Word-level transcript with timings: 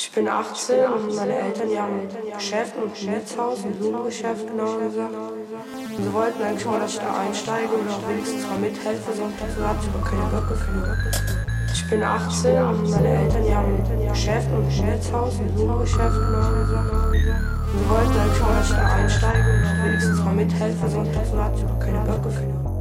Ich 0.00 0.12
bin 0.12 0.28
18 0.28 0.92
und 0.92 1.16
meine 1.16 1.36
Eltern 1.36 1.68
haben 1.76 2.00
ein 2.02 2.32
Geschäft, 2.32 2.72
ein 2.76 2.94
Schnitzhaus, 2.94 3.64
ein 3.64 3.72
Blumengeschäft 3.72 4.46
genau 4.46 4.78
gesagt. 4.78 5.12
Und 5.12 6.04
sie 6.04 6.12
wollten 6.12 6.40
eigentlich 6.40 6.66
mal, 6.66 6.78
dass 6.78 6.92
ich 6.92 7.00
da 7.00 7.18
einsteige 7.18 7.72
oder 7.74 7.90
auch 7.90 8.08
wenigstens 8.08 8.46
mal 8.46 8.58
mithelfe, 8.58 9.12
sonst 9.12 9.34
dazu 9.40 9.68
hatte 9.68 9.80
ich 9.82 9.88
aber 9.92 10.04
keine 10.08 10.22
Böcke 10.30 10.54
für. 10.54 10.96
Ich 11.74 11.90
bin 11.90 12.02
18 12.04 12.62
und 12.62 12.90
meine 12.90 13.08
Eltern 13.08 13.56
haben 13.56 13.74
ein 13.74 14.08
Geschäft, 14.08 14.46
ein 14.46 14.70
Schnitzhaus, 14.70 15.40
ein 15.40 15.52
Blumengeschäft 15.52 16.14
genau 16.14 16.60
gesagt. 16.60 16.92
Und 16.92 17.12
sie 17.12 17.90
wollten 17.90 18.20
eigentlich 18.20 18.40
mal, 18.40 18.54
dass 18.54 18.70
ich 18.70 18.76
da 18.76 18.86
einsteige 18.86 19.48
oder 19.50 19.66
auch 19.66 19.84
wenigstens 19.84 20.18
mal 20.22 20.34
mithelfe, 20.34 20.88
sonst 20.88 21.10
dazu 21.12 21.42
hatte 21.42 21.58
ich 21.58 21.64
aber 21.64 21.78
keine 21.80 22.00
Böcke 22.04 22.30
für. 22.30 22.77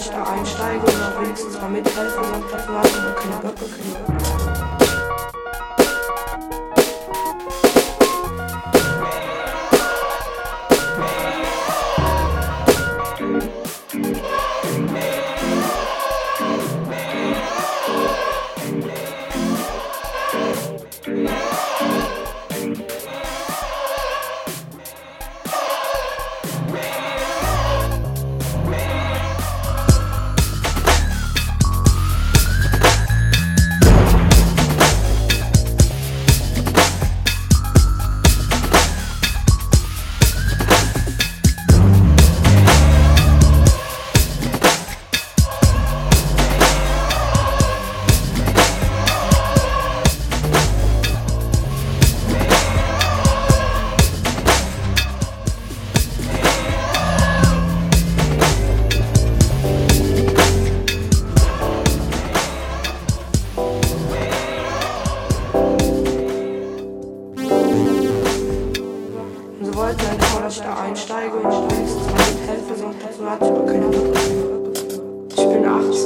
Ich 0.00 0.08
da 0.08 0.22
einsteige 0.22 0.82
oder 0.82 1.20
wenigstens 1.20 1.60
mal 1.60 1.68
mithelfe, 1.68 2.24
sonst 2.24 2.52
dazu 2.52 2.72
hatte 2.72 2.88
ich 2.88 2.96
aber 2.96 3.14
keine 3.14 3.52
Böcke 3.52 4.49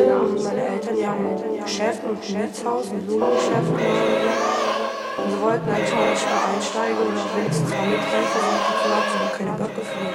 18 0.00 0.12
und 0.12 0.44
meine 0.44 0.66
Eltern, 0.66 0.96
die 0.96 1.06
haben 1.06 1.26
Geschäft 1.62 2.00
und 2.04 2.16
ein 2.16 2.22
Schnitzhaus, 2.22 2.90
ein 2.90 3.06
Blumengeschäft 3.06 3.68
und 3.68 5.30
sie 5.30 5.40
wollten 5.42 5.68
eigentlich 5.68 5.94
mal, 5.94 6.10
dass 6.10 6.20
ich 6.20 6.28
da 6.28 6.38
einsteige 6.54 7.00
und 7.00 7.16
wenigstens 7.36 7.70
mal 7.70 7.86
mithelfe, 7.86 8.38
so 8.40 8.88
hat 8.96 9.08
aber 9.20 9.30
keine 9.36 9.52
Bock 9.58 9.74
für. 9.76 10.08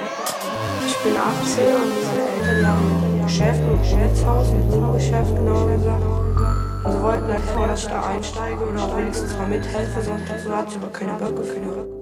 Ich 0.86 0.96
bin 0.98 1.14
18 1.16 1.74
und 1.74 1.92
meine 2.02 2.24
Eltern, 2.34 2.56
die 2.58 2.66
haben 2.66 3.22
Geschäft 3.26 3.62
und 3.70 3.86
Schnitzhaus, 3.86 4.48
ein 4.48 4.68
Blumengeschäft, 4.68 5.36
genau 5.36 5.66
gesagt. 5.66 6.02
Und 6.84 6.92
sie 6.92 7.02
wollten 7.02 7.30
einfach 7.30 7.56
mal, 7.56 7.68
dass 7.68 7.82
ich 7.82 7.88
da 7.88 8.02
einsteige 8.06 8.64
und 8.64 8.78
auch 8.78 8.96
wenigstens 8.96 9.36
mal 9.38 9.46
mithelfe, 9.46 10.02
so 10.02 10.12
hat 10.56 10.66
aber 10.74 10.92
keine 10.92 11.12
Bock 11.12 11.44
für. 11.44 11.95